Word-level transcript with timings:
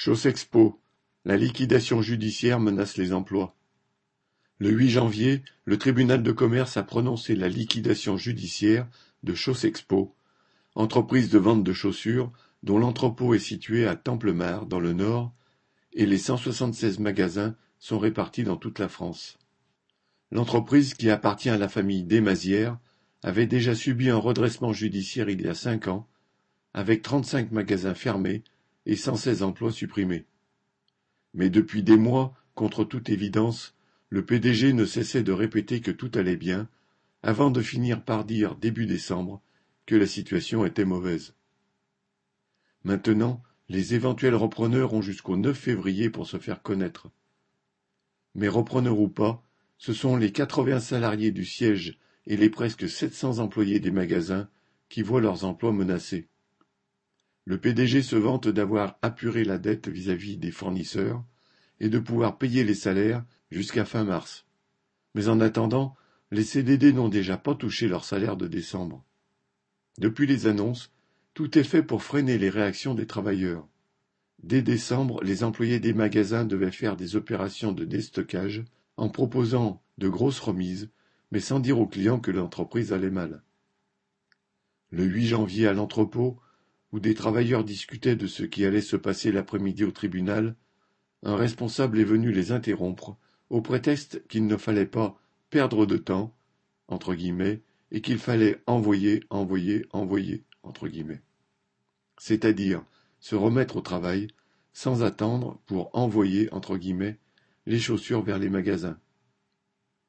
Chaussexpo, 0.00 0.80
la 1.24 1.36
liquidation 1.36 2.02
judiciaire 2.02 2.60
menace 2.60 2.96
les 2.96 3.12
emplois. 3.12 3.56
Le 4.58 4.70
huit 4.70 4.90
janvier, 4.90 5.42
le 5.64 5.76
tribunal 5.76 6.22
de 6.22 6.30
commerce 6.30 6.76
a 6.76 6.84
prononcé 6.84 7.34
la 7.34 7.48
liquidation 7.48 8.16
judiciaire 8.16 8.86
de 9.24 9.34
Chaussexpo, 9.34 10.14
entreprise 10.76 11.30
de 11.30 11.38
vente 11.40 11.64
de 11.64 11.72
chaussures 11.72 12.30
dont 12.62 12.78
l'entrepôt 12.78 13.34
est 13.34 13.40
situé 13.40 13.88
à 13.88 13.96
Templemar 13.96 14.66
dans 14.66 14.78
le 14.78 14.92
Nord 14.92 15.32
et 15.92 16.06
les 16.06 16.18
cent 16.18 16.36
soixante-seize 16.36 17.00
magasins 17.00 17.56
sont 17.80 17.98
répartis 17.98 18.44
dans 18.44 18.56
toute 18.56 18.78
la 18.78 18.88
France. 18.88 19.36
L'entreprise, 20.30 20.94
qui 20.94 21.10
appartient 21.10 21.50
à 21.50 21.58
la 21.58 21.68
famille 21.68 22.04
Desmazières, 22.04 22.78
avait 23.24 23.48
déjà 23.48 23.74
subi 23.74 24.10
un 24.10 24.18
redressement 24.18 24.72
judiciaire 24.72 25.28
il 25.28 25.42
y 25.42 25.48
a 25.48 25.54
cinq 25.54 25.88
ans, 25.88 26.06
avec 26.72 27.02
trente-cinq 27.02 27.50
magasins 27.50 27.94
fermés 27.94 28.44
et 28.88 28.96
cent 28.96 29.14
seize 29.14 29.42
emplois 29.42 29.70
supprimés. 29.70 30.24
Mais 31.34 31.50
depuis 31.50 31.84
des 31.84 31.98
mois, 31.98 32.34
contre 32.54 32.84
toute 32.84 33.10
évidence, 33.10 33.76
le 34.08 34.24
PDG 34.24 34.72
ne 34.72 34.86
cessait 34.86 35.22
de 35.22 35.30
répéter 35.30 35.80
que 35.80 35.90
tout 35.90 36.10
allait 36.14 36.36
bien, 36.36 36.68
avant 37.22 37.50
de 37.50 37.60
finir 37.60 38.02
par 38.02 38.24
dire 38.24 38.56
début 38.56 38.86
décembre 38.86 39.42
que 39.84 39.94
la 39.94 40.06
situation 40.06 40.64
était 40.64 40.86
mauvaise. 40.86 41.34
Maintenant, 42.82 43.42
les 43.68 43.94
éventuels 43.94 44.34
repreneurs 44.34 44.94
ont 44.94 45.02
jusqu'au 45.02 45.36
9 45.36 45.56
février 45.56 46.08
pour 46.08 46.26
se 46.26 46.38
faire 46.38 46.62
connaître. 46.62 47.10
Mais 48.34 48.48
repreneurs 48.48 48.98
ou 48.98 49.08
pas, 49.08 49.42
ce 49.76 49.92
sont 49.92 50.16
les 50.16 50.32
80 50.32 50.80
salariés 50.80 51.30
du 51.30 51.44
siège 51.44 51.98
et 52.26 52.38
les 52.38 52.48
presque 52.48 52.88
700 52.88 53.38
employés 53.38 53.80
des 53.80 53.90
magasins 53.90 54.48
qui 54.88 55.02
voient 55.02 55.20
leurs 55.20 55.44
emplois 55.44 55.72
menacés. 55.72 56.28
Le 57.48 57.56
PDG 57.56 58.02
se 58.02 58.14
vante 58.14 58.46
d'avoir 58.46 58.98
apuré 59.00 59.42
la 59.42 59.56
dette 59.56 59.88
vis-à-vis 59.88 60.36
des 60.36 60.50
fournisseurs 60.50 61.24
et 61.80 61.88
de 61.88 61.98
pouvoir 61.98 62.36
payer 62.36 62.62
les 62.62 62.74
salaires 62.74 63.24
jusqu'à 63.50 63.86
fin 63.86 64.04
mars. 64.04 64.44
Mais 65.14 65.28
en 65.28 65.40
attendant, 65.40 65.96
les 66.30 66.44
CDD 66.44 66.92
n'ont 66.92 67.08
déjà 67.08 67.38
pas 67.38 67.54
touché 67.54 67.88
leur 67.88 68.04
salaire 68.04 68.36
de 68.36 68.48
décembre. 68.48 69.02
Depuis 69.96 70.26
les 70.26 70.46
annonces, 70.46 70.92
tout 71.32 71.58
est 71.58 71.64
fait 71.64 71.82
pour 71.82 72.02
freiner 72.02 72.36
les 72.36 72.50
réactions 72.50 72.94
des 72.94 73.06
travailleurs. 73.06 73.66
Dès 74.42 74.60
décembre, 74.60 75.24
les 75.24 75.42
employés 75.42 75.80
des 75.80 75.94
magasins 75.94 76.44
devaient 76.44 76.70
faire 76.70 76.96
des 76.96 77.16
opérations 77.16 77.72
de 77.72 77.86
déstockage 77.86 78.62
en 78.98 79.08
proposant 79.08 79.82
de 79.96 80.10
grosses 80.10 80.40
remises, 80.40 80.90
mais 81.32 81.40
sans 81.40 81.60
dire 81.60 81.80
aux 81.80 81.86
clients 81.86 82.20
que 82.20 82.30
l'entreprise 82.30 82.92
allait 82.92 83.08
mal. 83.08 83.42
Le 84.90 85.04
8 85.04 85.28
janvier 85.28 85.66
à 85.66 85.72
l'entrepôt, 85.72 86.38
où 86.92 87.00
des 87.00 87.14
travailleurs 87.14 87.64
discutaient 87.64 88.16
de 88.16 88.26
ce 88.26 88.42
qui 88.42 88.64
allait 88.64 88.80
se 88.80 88.96
passer 88.96 89.32
l'après-midi 89.32 89.84
au 89.84 89.90
tribunal, 89.90 90.56
un 91.22 91.36
responsable 91.36 91.98
est 91.98 92.04
venu 92.04 92.32
les 92.32 92.52
interrompre, 92.52 93.16
au 93.50 93.60
prétexte 93.60 94.26
qu'il 94.28 94.46
ne 94.46 94.56
fallait 94.56 94.86
pas 94.86 95.20
perdre 95.50 95.86
de 95.86 95.96
temps, 95.96 96.34
entre 96.86 97.14
guillemets, 97.14 97.62
et 97.90 98.00
qu'il 98.00 98.18
fallait 98.18 98.62
envoyer, 98.66 99.24
envoyer, 99.30 99.86
envoyer, 99.92 100.44
entre 100.62 100.88
guillemets. 100.88 101.22
C'est-à-dire 102.18 102.84
se 103.20 103.34
remettre 103.34 103.76
au 103.76 103.80
travail, 103.80 104.28
sans 104.72 105.02
attendre 105.02 105.60
pour 105.66 105.90
envoyer, 105.94 106.52
entre 106.52 106.76
guillemets, 106.76 107.18
les 107.66 107.78
chaussures 107.78 108.22
vers 108.22 108.38
les 108.38 108.48
magasins. 108.48 108.98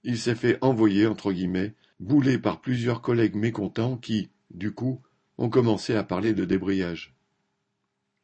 Il 0.03 0.17
s'est 0.17 0.35
fait 0.35 0.57
envoyer, 0.61 1.07
entre 1.07 1.31
guillemets, 1.31 1.73
boulé 1.99 2.37
par 2.37 2.61
plusieurs 2.61 3.01
collègues 3.01 3.35
mécontents 3.35 3.97
qui, 3.97 4.29
du 4.51 4.71
coup, 4.71 5.01
ont 5.39 5.49
commencé 5.49 5.95
à 5.95 6.03
parler 6.03 6.33
de 6.33 6.43
débrayage. 6.43 7.15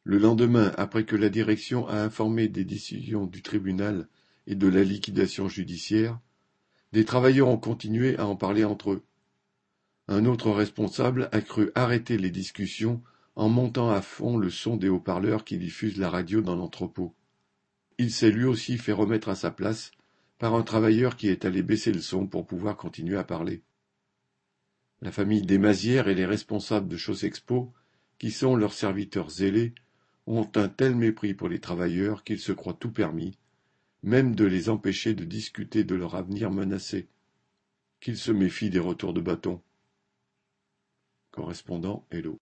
Le 0.04 0.18
lendemain, 0.18 0.72
après 0.76 1.06
que 1.06 1.16
la 1.16 1.30
direction 1.30 1.88
a 1.88 1.96
informé 2.02 2.46
des 2.46 2.64
décisions 2.64 3.26
du 3.26 3.40
tribunal 3.40 4.06
et 4.46 4.54
de 4.54 4.68
la 4.68 4.84
liquidation 4.84 5.48
judiciaire, 5.48 6.20
des 6.92 7.06
travailleurs 7.06 7.48
ont 7.48 7.56
continué 7.56 8.18
à 8.18 8.26
en 8.26 8.36
parler 8.36 8.64
entre 8.64 8.92
eux. 8.92 9.02
Un 10.08 10.26
autre 10.26 10.50
responsable 10.50 11.30
a 11.32 11.40
cru 11.40 11.72
arrêter 11.74 12.18
les 12.18 12.30
discussions 12.30 13.02
en 13.34 13.48
montant 13.48 13.90
à 13.90 14.02
fond 14.02 14.36
le 14.36 14.50
son 14.50 14.76
des 14.76 14.90
haut-parleurs 14.90 15.44
qui 15.44 15.56
diffusent 15.56 15.98
la 15.98 16.10
radio 16.10 16.42
dans 16.42 16.54
l'entrepôt. 16.54 17.14
Il 17.96 18.12
s'est 18.12 18.30
lui 18.30 18.44
aussi 18.44 18.76
fait 18.76 18.92
remettre 18.92 19.30
à 19.30 19.34
sa 19.34 19.50
place 19.50 19.90
par 20.38 20.54
un 20.54 20.62
travailleur 20.62 21.16
qui 21.16 21.28
est 21.28 21.46
allé 21.46 21.62
baisser 21.62 21.92
le 21.92 22.02
son 22.02 22.26
pour 22.26 22.46
pouvoir 22.46 22.76
continuer 22.76 23.16
à 23.16 23.24
parler. 23.24 23.62
La 25.02 25.12
famille 25.12 25.42
Desmazières 25.42 26.08
et 26.08 26.14
les 26.14 26.26
responsables 26.26 26.88
de 26.88 26.96
Chaussexpo, 26.96 27.72
qui 28.18 28.30
sont 28.30 28.56
leurs 28.56 28.72
serviteurs 28.72 29.30
zélés, 29.30 29.74
ont 30.26 30.50
un 30.56 30.68
tel 30.68 30.96
mépris 30.96 31.34
pour 31.34 31.48
les 31.48 31.60
travailleurs 31.60 32.24
qu'ils 32.24 32.40
se 32.40 32.52
croient 32.52 32.74
tout 32.74 32.90
permis, 32.90 33.38
même 34.02 34.34
de 34.34 34.44
les 34.44 34.68
empêcher 34.68 35.14
de 35.14 35.24
discuter 35.24 35.84
de 35.84 35.94
leur 35.94 36.14
avenir 36.14 36.50
menacé, 36.50 37.08
qu'ils 38.00 38.16
se 38.16 38.32
méfient 38.32 38.70
des 38.70 38.78
retours 38.78 39.12
de 39.12 39.20
bâton. 39.20 39.60
Correspondant 41.30 42.06
Hello. 42.10 42.34